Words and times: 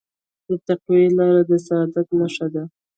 د 0.47 0.49
تقوی 0.67 1.03
لاره 1.17 1.41
د 1.49 1.51
سعادت 1.67 2.07
نښه 2.19 2.47
ده. 2.53 2.63